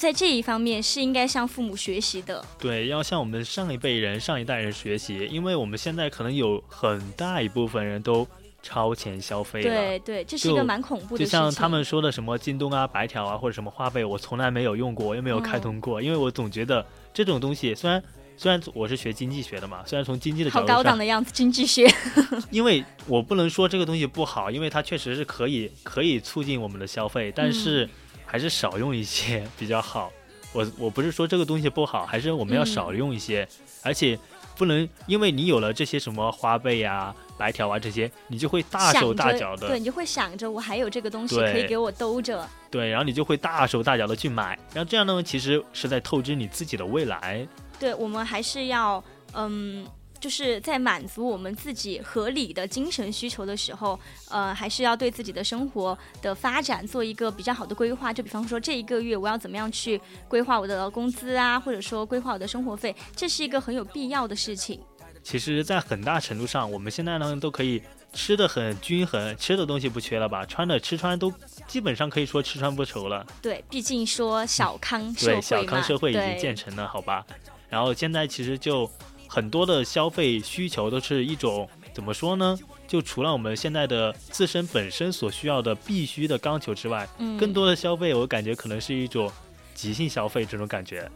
[0.00, 8.26] 在这一方面是应该向父母学习的，对，要向我们上一辈人、上一代人学习，因为我们现在可能有很大一部分人都
[8.62, 9.68] 超前消费了。
[9.68, 11.22] 对对，这是一个蛮恐怖的。
[11.22, 16.82] 就像他们说的什么京东啊、白条啊，或者什么花呗，我从来没有用过，我也没有开通过，因为我总觉得
[17.12, 18.02] 这种东西，虽然
[18.38, 21.86] 虽然我是学经济学的嘛，虽然从经济的角度上，好高档的样子，经济学。
[22.50, 27.86] 因为我不能说这个东西不好，因为它确实是可以可以促进我们的消费，但是。
[28.30, 30.12] 还是少用一些 比较好。
[30.52, 33.46] 我我不是说这个东西不好，还是我们要少用一些，
[33.82, 34.18] 而且
[34.56, 47.46] 不能因为你有了这些什么花呗呀、白条啊这些，你就会大手大脚的，对你就会想着我还有这个东西可以给我兜着，对，然后你就会大手大脚的去买，然后这样呢，其实是在透支你自己的未来。
[47.78, 49.02] 对，我们还是要
[49.34, 49.86] 嗯。
[50.20, 53.98] 就是在满足我们自己合理的精神需求的时候，
[54.28, 58.12] 呃，还是要对自己的生活的发展做一个比较好的规划。
[58.12, 59.98] 就比方说，这一个月我要怎么样去
[60.28, 64.78] 规划我的工资啊，或者说规划我的生活费，这是一个很有必要的事情。
[65.22, 70.44] 其实，在很大程度上，我们现在呢都可以吃的很均衡，吃的东西不缺了吧？
[70.44, 71.32] 穿的吃穿都
[71.66, 73.26] 基本上可以说吃穿不愁了。
[73.40, 77.24] 对，毕竟说小康社会对，小康社会已经建成了，好吧？
[77.70, 78.90] 然后现在其实就。
[79.32, 82.58] 很多的消费需求都是一种怎么说呢？
[82.88, 89.30] 就除了我们现在的自身本身所需要的必须的刚求之外，嗯，更多的消费我感觉可能是一种
[89.72, 91.08] 即兴消费这种感觉，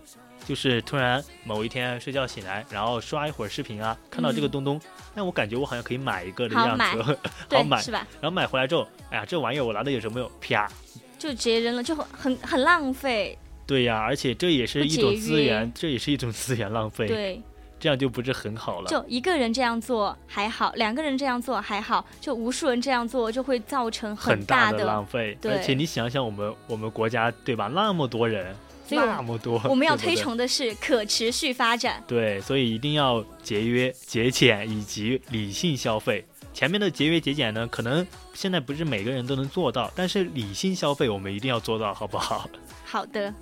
[0.47, 4.81] 就是突然某一天睡觉醒来，然后刷一会儿视频啊，看到这个东东，
[5.13, 7.19] 那，我感觉我好像可以买一个的样子，
[7.51, 8.07] 好买是吧？
[8.21, 10.31] 然后买回来之后，哎呀，这玩意儿我拿的有什么用？
[10.41, 10.71] 啪，
[11.19, 13.37] 就直接扔了，就很很很浪费。
[13.67, 17.09] 对呀，而且这也是一种资源，这也是一种资源浪费。
[17.09, 17.43] 对。
[17.85, 18.89] 这样就不是很好了。
[18.89, 25.37] 就一个人这样做还好，两个人这样做还好，就无数人这样做就会造成很大的浪费。
[25.39, 28.57] 对，而且你想想，我们我们国家对吧，那么多人，
[28.89, 32.03] 那么多，我们要推崇的是可持续发展。
[32.07, 36.25] 对，所以一定要节约、节俭以及理性消费。
[36.55, 42.49] 前面的节约节俭呢，可能现在不是每个人都能做到，但是理性消费我们一定要做到，好不好？
[42.87, 43.35] 好的。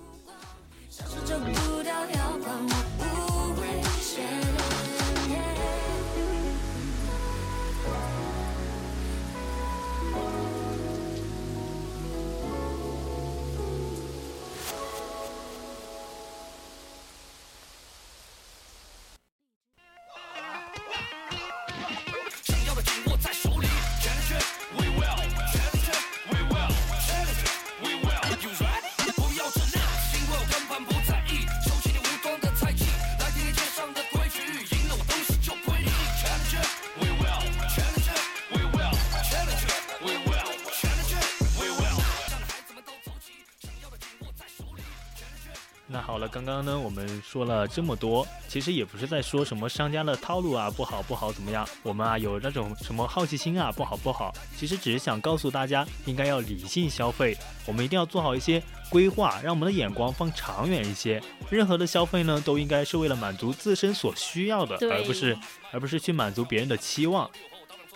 [47.32, 61.22] 说了这么多，其实也不是在说什么商家的套路啊不好不好怎么样，我们啊有那种什么好奇心啊不好不好，其实只是想告诉大家，应该要理性消费，我们一定要做好一些规划，让我们的眼光放长远一些。
[61.48, 65.34] 任何的消费呢，都应该是为了满足自身所需要的，而不是
[65.70, 67.30] 而不是去满足别人的期望。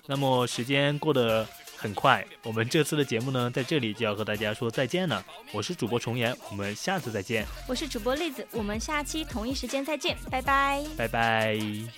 [0.07, 1.47] 那么时间过得。
[1.87, 5.25] 很快，我们这次的节目呢，在这里就要和大家说再见了。
[5.53, 7.47] 我是主播重岩，我们下次再见。
[7.69, 11.97] 我是主播栗子，我们下期同一时间再见，拜拜，拜拜。